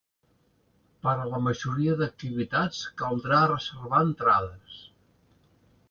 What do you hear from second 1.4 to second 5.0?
majoria d’activitats caldrà reservar entrades.